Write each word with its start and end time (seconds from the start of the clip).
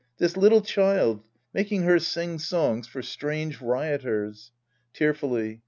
This 0.17 0.35
little 0.35 0.61
child. 0.63 1.21
Making 1.53 1.83
her 1.83 1.99
sing 1.99 2.39
songs 2.39 2.87
for 2.87 3.03
strange 3.03 3.61
rioters— 3.61 4.49
{Tearfully.) 4.95 5.59